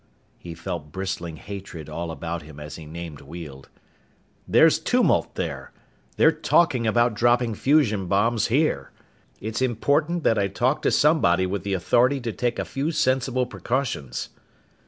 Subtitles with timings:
[0.39, 3.69] He felt bristling hatred all about him as he named Weald.
[4.47, 5.73] "There's tumult there.
[6.17, 8.89] They're talking about dropping fusion bombs here.
[9.39, 13.45] It's important that I talk to somebody with the authority to take a few sensible
[13.45, 14.29] precautions!"